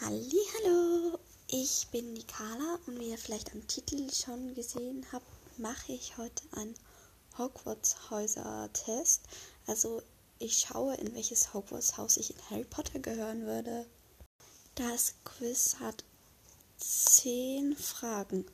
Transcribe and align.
Hallo, 0.00 1.18
ich 1.48 1.88
bin 1.90 2.14
die 2.14 2.24
Carla 2.24 2.78
und 2.86 3.00
wie 3.00 3.10
ihr 3.10 3.18
vielleicht 3.18 3.50
am 3.52 3.66
Titel 3.66 4.08
schon 4.12 4.54
gesehen 4.54 5.04
habt, 5.10 5.26
mache 5.58 5.92
ich 5.92 6.16
heute 6.16 6.44
einen 6.52 6.74
Hogwarts-Häuser-Test. 7.36 9.22
Also 9.66 10.00
ich 10.38 10.56
schaue, 10.58 10.94
in 10.94 11.12
welches 11.16 11.52
Hogwarts-Haus 11.52 12.16
ich 12.18 12.30
in 12.30 12.40
Harry 12.48 12.64
Potter 12.64 13.00
gehören 13.00 13.44
würde. 13.44 13.86
Das 14.76 15.14
Quiz 15.24 15.76
hat 15.80 16.04
zehn 16.76 17.76
Fragen. 17.76 18.46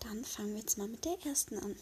Dann 0.00 0.22
fangen 0.22 0.52
wir 0.52 0.60
jetzt 0.60 0.76
mal 0.76 0.88
mit 0.88 1.06
der 1.06 1.16
ersten 1.24 1.58
an. 1.60 1.76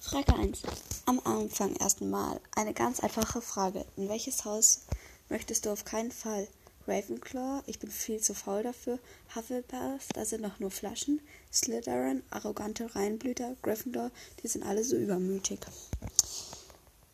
Frage 0.00 0.34
1. 0.34 0.62
Am 1.04 1.20
Anfang 1.24 1.76
erstmal 1.76 2.40
eine 2.54 2.72
ganz 2.72 3.00
einfache 3.00 3.42
Frage. 3.42 3.84
In 3.96 4.08
welches 4.08 4.46
Haus 4.46 4.86
möchtest 5.28 5.66
du 5.66 5.70
auf 5.70 5.84
keinen 5.84 6.10
Fall? 6.10 6.48
Ravenclaw, 6.86 7.62
ich 7.66 7.78
bin 7.78 7.90
viel 7.90 8.20
zu 8.20 8.34
faul 8.34 8.62
dafür. 8.62 8.98
Hufflepuff, 9.34 10.08
da 10.14 10.24
sind 10.24 10.42
noch 10.42 10.60
nur 10.60 10.70
Flaschen. 10.70 11.20
Slytherin, 11.52 12.22
arrogante 12.30 12.94
Reinblüter. 12.94 13.56
Gryffindor, 13.62 14.10
die 14.42 14.48
sind 14.48 14.64
alle 14.64 14.84
so 14.84 14.96
übermütig. 14.96 15.60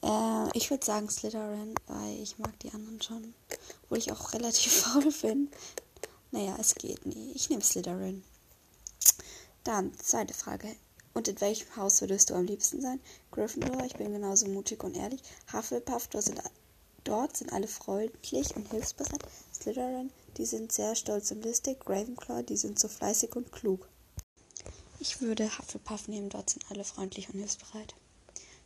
Äh, 0.02 0.58
ich 0.58 0.70
würde 0.70 0.84
sagen 0.84 1.08
Slytherin, 1.08 1.74
weil 1.86 2.20
ich 2.20 2.38
mag 2.38 2.58
die 2.60 2.70
anderen 2.72 3.00
schon. 3.00 3.34
Obwohl 3.84 3.98
ich 3.98 4.12
auch 4.12 4.32
relativ 4.32 4.72
faul 4.82 5.12
bin. 5.22 5.48
Naja, 6.30 6.56
es 6.60 6.74
geht 6.74 7.06
nie. 7.06 7.32
Ich 7.34 7.48
nehme 7.50 7.62
Slytherin. 7.62 8.22
Dann, 9.64 9.92
zweite 9.98 10.34
Frage. 10.34 10.68
Und 11.14 11.28
in 11.28 11.40
welchem 11.40 11.76
Haus 11.76 12.00
würdest 12.00 12.30
du 12.30 12.34
am 12.34 12.46
liebsten 12.46 12.80
sein? 12.80 13.00
Gryffindor, 13.30 13.84
ich 13.84 13.94
bin 13.94 14.12
genauso 14.12 14.48
mutig 14.48 14.82
und 14.82 14.96
ehrlich. 14.96 15.22
Hufflepuff, 15.52 16.08
dort 16.08 16.24
sind, 16.24 16.40
dort 17.04 17.36
sind 17.36 17.52
alle 17.52 17.68
freundlich 17.68 18.54
und 18.56 18.70
hilfsbereit. 18.70 19.22
Slytherin, 19.54 20.10
die 20.36 20.46
sind 20.46 20.72
sehr 20.72 20.94
stolz 20.94 21.30
und 21.30 21.44
listig. 21.44 21.78
Ravenclaw, 21.86 22.42
die 22.42 22.56
sind 22.56 22.78
so 22.78 22.88
fleißig 22.88 23.36
und 23.36 23.52
klug. 23.52 23.88
Ich 25.00 25.20
würde 25.20 25.58
Hufflepuff 25.58 26.08
nehmen, 26.08 26.28
dort 26.28 26.50
sind 26.50 26.64
alle 26.70 26.84
freundlich 26.84 27.28
und 27.28 27.38
hilfsbereit. 27.38 27.94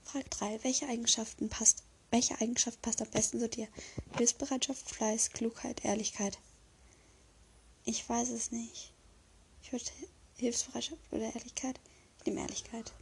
Frage 0.04 0.28
3. 0.30 0.64
Welche 0.64 0.86
Eigenschaften 0.86 1.48
passt, 1.48 1.82
welche 2.10 2.40
Eigenschaft 2.40 2.80
passt 2.82 3.02
am 3.02 3.10
besten 3.10 3.40
zu 3.40 3.48
dir? 3.48 3.68
Hilfsbereitschaft, 4.16 4.88
Fleiß, 4.88 5.30
Klugheit, 5.30 5.84
Ehrlichkeit. 5.84 6.38
Ich 7.84 8.08
weiß 8.08 8.30
es 8.30 8.52
nicht. 8.52 8.92
Ich 9.62 9.72
würde 9.72 9.84
Hilfsbereitschaft 10.36 11.00
oder 11.10 11.34
Ehrlichkeit? 11.34 11.80
Ich 12.18 12.26
nehme 12.26 12.42
Ehrlichkeit. 12.42 12.92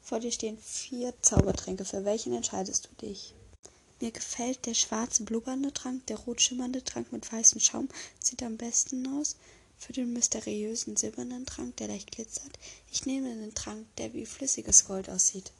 Vor 0.00 0.20
dir 0.20 0.32
stehen 0.32 0.56
vier 0.58 1.12
Zaubertränke. 1.20 1.84
Für 1.84 2.04
welchen 2.04 2.32
entscheidest 2.32 2.88
du 2.90 3.06
dich? 3.06 3.34
Mir 4.00 4.12
gefällt 4.12 4.66
der 4.66 4.74
schwarze 4.74 5.24
blubbernde 5.24 5.72
Trank, 5.72 6.06
der 6.06 6.18
rot 6.18 6.40
schimmernde 6.40 6.84
Trank 6.84 7.10
mit 7.12 7.32
weißem 7.32 7.60
Schaum 7.60 7.88
sieht 8.20 8.42
am 8.42 8.56
besten 8.56 9.06
aus. 9.18 9.36
Für 9.76 9.92
den 9.92 10.12
mysteriösen 10.12 10.96
silbernen 10.96 11.46
Trank, 11.46 11.76
der 11.76 11.88
leicht 11.88 12.10
glitzert, 12.12 12.58
ich 12.90 13.06
nehme 13.06 13.34
den 13.34 13.54
Trank, 13.54 13.86
der 13.96 14.12
wie 14.12 14.26
flüssiges 14.26 14.86
Gold 14.86 15.08
aussieht. 15.08 15.52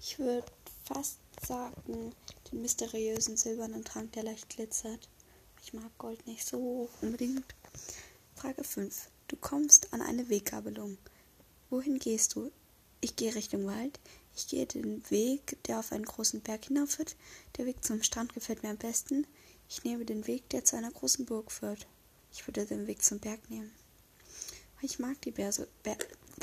Ich 0.00 0.18
würde 0.18 0.46
fast 0.84 1.18
sagen, 1.46 2.12
den 2.50 2.62
mysteriösen 2.62 3.36
silbernen 3.36 3.84
Trank, 3.84 4.12
der 4.12 4.24
leicht 4.24 4.48
glitzert. 4.48 5.08
Ich 5.62 5.72
mag 5.72 5.96
Gold 5.98 6.26
nicht 6.26 6.46
so 6.46 6.88
unbedingt. 7.02 7.44
Frage 8.34 8.64
5. 8.64 9.10
Du 9.28 9.36
kommst 9.36 9.92
an 9.92 10.02
eine 10.02 10.28
Weggabelung. 10.28 10.98
Wohin 11.70 11.98
gehst 11.98 12.34
du? 12.34 12.50
Ich 13.00 13.14
gehe 13.16 13.34
Richtung 13.34 13.66
Wald. 13.66 13.98
Ich 14.38 14.46
gehe 14.46 14.66
den 14.66 15.02
Weg, 15.10 15.58
der 15.64 15.80
auf 15.80 15.90
einen 15.90 16.04
großen 16.04 16.40
Berg 16.40 16.66
hinaufführt. 16.66 17.16
Der 17.56 17.66
Weg 17.66 17.84
zum 17.84 18.04
Strand 18.04 18.34
gefällt 18.34 18.62
mir 18.62 18.70
am 18.70 18.76
besten. 18.76 19.26
Ich 19.68 19.82
nehme 19.82 20.04
den 20.04 20.28
Weg, 20.28 20.48
der 20.50 20.64
zu 20.64 20.76
einer 20.76 20.92
großen 20.92 21.26
Burg 21.26 21.50
führt. 21.50 21.88
Ich 22.32 22.46
würde 22.46 22.64
den 22.64 22.86
Weg 22.86 23.02
zum 23.02 23.18
Berg 23.18 23.50
nehmen. 23.50 23.72
Ich 24.80 25.00
mag 25.00 25.20
die 25.22 25.32
Ber 25.32 25.50
Ber 25.82 25.96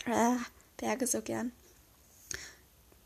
äh, 0.08 0.36
Berge 0.76 1.08
so 1.08 1.22
gern. 1.22 1.54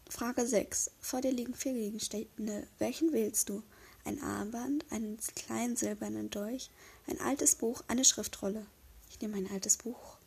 Frage 0.09 0.47
6. 0.47 0.89
Vor 0.99 1.21
dir 1.21 1.33
liegen 1.33 1.53
vier 1.53 1.73
Gegenstände. 1.73 2.65
Welchen 2.79 3.13
wählst 3.13 3.49
du? 3.49 3.61
Ein 4.05 4.19
Armband, 4.23 4.85
einen 4.89 5.19
kleinen 5.35 5.75
silbernen 5.75 6.31
Dolch, 6.31 6.71
ein 7.05 7.21
altes 7.21 7.53
Buch, 7.53 7.83
eine 7.87 8.05
Schriftrolle. 8.05 8.65
Ich 9.11 9.21
nehme 9.21 9.37
ein 9.37 9.51
altes 9.51 9.77
Buch. 9.77 10.17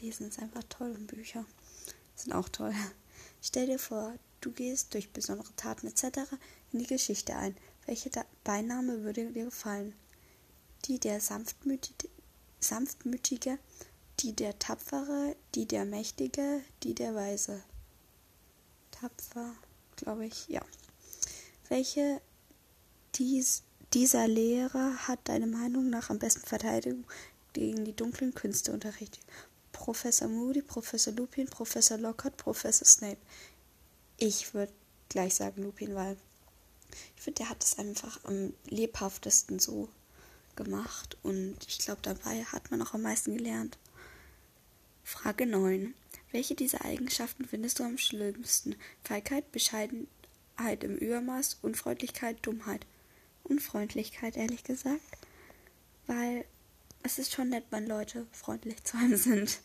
Lesen 0.00 0.28
ist 0.28 0.38
einfach 0.38 0.64
toll 0.70 0.92
und 0.92 1.08
Bücher 1.08 1.44
sind 2.14 2.32
auch 2.32 2.48
toll. 2.48 2.72
Stell 3.40 3.66
dir 3.66 3.78
vor, 3.78 4.14
du 4.40 4.50
gehst 4.52 4.94
durch 4.94 5.10
besondere 5.10 5.54
Taten 5.56 5.86
etc. 5.86 6.20
in 6.72 6.80
die 6.80 6.86
Geschichte 6.86 7.36
ein. 7.36 7.56
Welche 7.86 8.10
Beiname 8.44 9.02
würde 9.02 9.30
dir 9.32 9.46
gefallen? 9.46 9.94
Die 10.84 10.98
der 10.98 11.20
Sanftmütige, 11.20 12.08
Sanftmütige, 12.60 13.58
die 14.20 14.32
der 14.32 14.58
Tapfere, 14.58 15.36
die 15.54 15.66
der 15.66 15.84
Mächtige, 15.84 16.62
die 16.82 16.94
der 16.94 17.14
Weise. 17.14 17.62
Tapfer, 18.90 19.54
glaube 19.96 20.26
ich, 20.26 20.48
ja. 20.48 20.62
Welche 21.68 22.20
dies, 23.14 23.62
dieser 23.94 24.26
Lehrer 24.28 25.08
hat 25.08 25.28
deiner 25.28 25.46
Meinung 25.46 25.88
nach 25.90 26.10
am 26.10 26.18
besten 26.18 26.46
Verteidigung 26.46 27.04
gegen 27.52 27.84
die 27.84 27.94
dunklen 27.94 28.34
Künste 28.34 28.72
unterrichtet? 28.72 29.24
Professor 29.78 30.26
Moody, 30.26 30.60
Professor 30.60 31.12
Lupin, 31.14 31.46
Professor 31.46 31.96
Lockhart, 31.96 32.36
Professor 32.36 32.84
Snape. 32.84 33.20
Ich 34.16 34.52
würde 34.52 34.72
gleich 35.08 35.36
sagen 35.36 35.62
Lupin, 35.62 35.94
weil 35.94 36.16
ich 37.16 37.22
finde, 37.22 37.38
der 37.38 37.50
hat 37.50 37.62
es 37.62 37.78
einfach 37.78 38.18
am 38.24 38.52
lebhaftesten 38.66 39.60
so 39.60 39.88
gemacht 40.56 41.16
und 41.22 41.56
ich 41.68 41.78
glaube, 41.78 42.00
dabei 42.02 42.42
hat 42.42 42.72
man 42.72 42.82
auch 42.82 42.92
am 42.92 43.02
meisten 43.02 43.36
gelernt. 43.36 43.78
Frage 45.04 45.46
9. 45.46 45.94
Welche 46.32 46.56
dieser 46.56 46.84
Eigenschaften 46.84 47.46
findest 47.46 47.78
du 47.78 47.84
am 47.84 47.98
schlimmsten? 47.98 48.74
Feigheit, 49.04 49.52
Bescheidenheit 49.52 50.82
im 50.82 50.96
Übermaß, 50.96 51.58
Unfreundlichkeit, 51.62 52.38
Dummheit. 52.42 52.84
Unfreundlichkeit, 53.44 54.36
ehrlich 54.36 54.64
gesagt, 54.64 55.00
weil 56.08 56.44
es 57.02 57.18
ist 57.18 57.32
schon 57.32 57.50
nett, 57.50 57.64
wenn 57.70 57.86
Leute 57.86 58.26
freundlich 58.32 58.82
zu 58.84 58.96
einem 58.96 59.16
sind. 59.16 59.60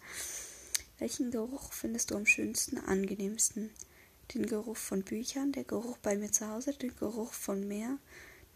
Welchen 1.00 1.32
Geruch 1.32 1.74
findest 1.74 2.12
du 2.12 2.16
am 2.16 2.26
schönsten, 2.26 2.78
angenehmsten? 2.78 3.72
Den 4.34 4.46
Geruch 4.46 4.78
von 4.78 5.04
Büchern, 5.04 5.52
der 5.52 5.64
Geruch 5.64 5.98
bei 5.98 6.16
mir 6.16 6.32
zu 6.32 6.48
Hause, 6.48 6.74
den 6.74 6.96
Geruch 6.96 7.34
von 7.34 7.68
Meer, 7.68 7.98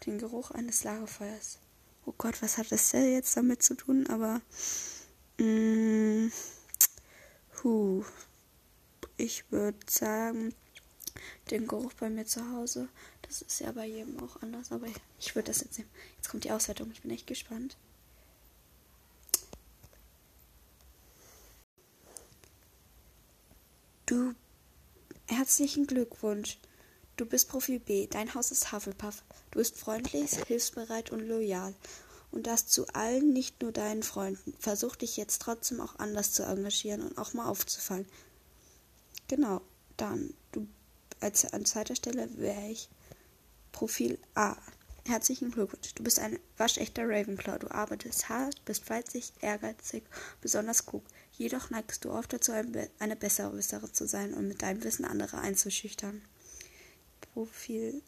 den 0.06 0.18
Geruch 0.18 0.50
eines 0.50 0.84
Lagerfeuers. 0.84 1.58
Oh 2.06 2.14
Gott, 2.16 2.40
was 2.40 2.56
hat 2.56 2.72
das 2.72 2.90
denn 2.90 3.12
jetzt 3.12 3.36
damit 3.36 3.62
zu 3.62 3.74
tun? 3.74 4.06
Aber 4.06 4.40
mm, 5.38 6.28
hu, 7.62 8.04
ich 9.18 9.50
würde 9.52 9.78
sagen, 9.88 10.54
den 11.50 11.66
Geruch 11.66 11.92
bei 11.94 12.08
mir 12.08 12.24
zu 12.24 12.50
Hause. 12.52 12.88
Das 13.22 13.42
ist 13.42 13.60
ja 13.60 13.72
bei 13.72 13.86
jedem 13.86 14.18
auch 14.20 14.40
anders, 14.42 14.72
aber 14.72 14.86
ich 15.18 15.34
würde 15.34 15.48
das 15.48 15.60
jetzt 15.60 15.78
nehmen. 15.78 15.90
Jetzt 16.16 16.28
kommt 16.28 16.44
die 16.44 16.50
Auswertung, 16.50 16.90
ich 16.92 17.02
bin 17.02 17.10
echt 17.10 17.26
gespannt. 17.26 17.76
Du, 24.08 24.34
herzlichen 25.26 25.86
Glückwunsch. 25.86 26.56
Du 27.18 27.26
bist 27.26 27.50
Profil 27.50 27.78
B. 27.78 28.06
Dein 28.06 28.34
Haus 28.34 28.50
ist 28.50 28.72
Hufflepuff. 28.72 29.22
Du 29.50 29.58
bist 29.58 29.76
freundlich, 29.76 30.30
hilfsbereit 30.46 31.12
und 31.12 31.28
loyal. 31.28 31.74
Und 32.30 32.46
das 32.46 32.66
zu 32.66 32.86
allen, 32.94 33.34
nicht 33.34 33.60
nur 33.60 33.70
deinen 33.70 34.02
Freunden. 34.02 34.54
Versuch 34.58 34.96
dich 34.96 35.18
jetzt 35.18 35.42
trotzdem 35.42 35.82
auch 35.82 35.98
anders 35.98 36.32
zu 36.32 36.42
engagieren 36.42 37.02
und 37.02 37.18
auch 37.18 37.34
mal 37.34 37.50
aufzufallen. 37.50 38.06
Genau, 39.28 39.60
dann, 39.98 40.32
du, 40.52 40.66
als 41.20 41.44
an 41.52 41.66
zweiter 41.66 41.94
Stelle 41.94 42.30
wäre 42.38 42.70
ich 42.70 42.88
Profil 43.72 44.18
A. 44.34 44.56
Herzlichen 45.04 45.50
Glückwunsch. 45.50 45.94
Du 45.94 46.02
bist 46.02 46.18
ein 46.18 46.38
waschechter 46.56 47.06
Ravenclaw. 47.06 47.58
Du 47.58 47.70
arbeitest 47.70 48.30
hart, 48.30 48.64
bist 48.64 48.84
fleißig, 48.84 49.34
ehrgeizig, 49.42 50.04
besonders 50.40 50.86
klug. 50.86 51.04
Jedoch 51.38 51.70
neigst 51.70 52.04
du 52.04 52.10
oft 52.10 52.32
dazu, 52.32 52.52
eine 52.52 53.16
bessere 53.16 53.56
Wisserin 53.56 53.94
zu 53.94 54.08
sein 54.08 54.34
und 54.34 54.48
mit 54.48 54.62
deinem 54.62 54.82
Wissen 54.82 55.04
andere 55.04 55.38
einzuschüchtern. 55.38 56.20
Profil 57.32 58.02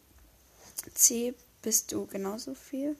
C 0.93 1.33
bist 1.61 1.93
du 1.93 2.07
genauso 2.07 2.53
viel. 2.53 2.97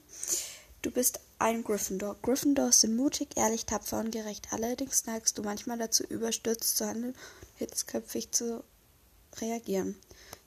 Du 0.80 0.90
bist 0.90 1.20
ein 1.38 1.62
Gryffindor. 1.62 2.16
Gryffindors 2.22 2.80
sind 2.80 2.96
mutig, 2.96 3.36
ehrlich, 3.36 3.66
tapfer 3.66 4.00
und 4.00 4.10
gerecht. 4.10 4.48
Allerdings 4.52 5.04
neigst 5.04 5.36
du 5.36 5.42
manchmal 5.42 5.78
dazu, 5.78 6.02
überstürzt 6.04 6.78
zu 6.78 6.86
handeln, 6.86 7.14
hitzköpfig 7.56 8.30
zu 8.30 8.64
reagieren. 9.40 9.96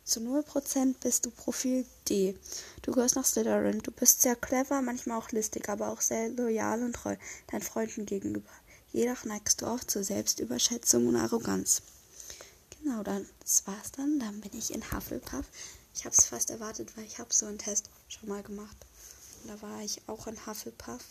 Zu 0.03 0.19
0% 0.19 0.95
bist 1.01 1.25
du 1.25 1.31
Profil 1.31 1.85
D. 2.09 2.35
Du 2.81 2.91
gehörst 2.91 3.15
nach 3.15 3.25
Slytherin. 3.25 3.79
Du 3.79 3.91
bist 3.91 4.21
sehr 4.21 4.35
clever, 4.35 4.81
manchmal 4.81 5.19
auch 5.19 5.31
listig, 5.31 5.69
aber 5.69 5.89
auch 5.89 6.01
sehr 6.01 6.29
loyal 6.29 6.83
und 6.83 6.93
treu 6.93 7.15
deinen 7.51 7.61
Freunden 7.61 8.05
gegenüber. 8.05 8.49
Jedoch 8.95 9.25
neigst 9.25 9.61
du 9.61 9.65
auch 9.65 9.83
zur 9.83 10.05
Selbstüberschätzung 10.05 11.07
und 11.07 11.17
Arroganz. 11.17 11.81
Genau, 12.81 13.03
dann, 13.03 13.27
das 13.41 13.67
war's 13.67 13.91
dann. 13.91 14.19
Dann 14.19 14.39
bin 14.39 14.57
ich 14.57 14.73
in 14.73 14.89
Hufflepuff. 14.89 15.43
Ich 15.93 16.05
habe 16.05 16.15
es 16.17 16.27
fast 16.27 16.49
erwartet, 16.49 16.95
weil 16.95 17.03
ich 17.03 17.19
habe 17.19 17.33
so 17.33 17.45
einen 17.45 17.57
Test 17.57 17.89
schon 18.07 18.29
mal 18.29 18.41
gemacht. 18.41 18.77
Da 19.47 19.61
war 19.61 19.81
ich 19.81 20.01
auch 20.07 20.27
in 20.27 20.45
Hufflepuff. 20.45 21.03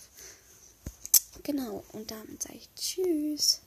Genau, 1.42 1.84
und 1.92 2.10
damit 2.10 2.42
sage 2.42 2.56
ich 2.56 2.70
Tschüss. 2.75 3.60